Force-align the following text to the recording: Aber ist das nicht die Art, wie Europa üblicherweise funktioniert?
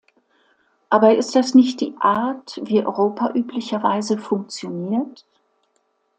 Aber 0.89 1.15
ist 1.15 1.35
das 1.35 1.53
nicht 1.53 1.79
die 1.79 1.93
Art, 1.99 2.59
wie 2.63 2.83
Europa 2.83 3.33
üblicherweise 3.35 4.17
funktioniert? 4.17 5.27